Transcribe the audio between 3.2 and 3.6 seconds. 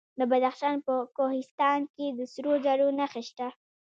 شته.